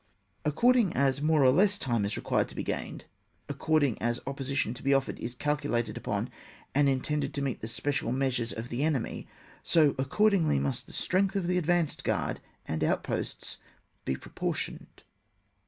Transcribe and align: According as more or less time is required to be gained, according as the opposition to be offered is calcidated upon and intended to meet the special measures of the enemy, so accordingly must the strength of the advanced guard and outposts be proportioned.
According 0.45 0.93
as 0.93 1.21
more 1.21 1.43
or 1.43 1.51
less 1.51 1.77
time 1.77 2.05
is 2.05 2.17
required 2.17 2.47
to 2.49 2.55
be 2.55 2.63
gained, 2.63 3.05
according 3.47 4.01
as 4.01 4.17
the 4.19 4.27
opposition 4.31 4.73
to 4.73 4.81
be 4.81 4.95
offered 4.95 5.19
is 5.19 5.35
calcidated 5.35 5.95
upon 5.95 6.31
and 6.73 6.89
intended 6.89 7.35
to 7.35 7.41
meet 7.43 7.61
the 7.61 7.67
special 7.67 8.11
measures 8.11 8.51
of 8.51 8.69
the 8.69 8.83
enemy, 8.83 9.27
so 9.61 9.93
accordingly 9.99 10.57
must 10.57 10.87
the 10.87 10.91
strength 10.93 11.35
of 11.35 11.45
the 11.45 11.59
advanced 11.59 12.03
guard 12.03 12.39
and 12.67 12.83
outposts 12.83 13.59
be 14.03 14.15
proportioned. 14.15 15.03